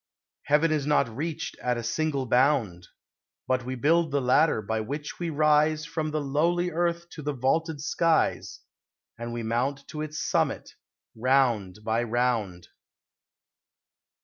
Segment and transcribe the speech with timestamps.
[0.45, 2.87] Heaven is not reached at a single bound;
[3.47, 7.33] But we build the ladder by which we rise From the lowly earth to the
[7.33, 8.61] vaulted skies,
[9.19, 10.71] And we mount to its summit,
[11.13, 12.69] round by round.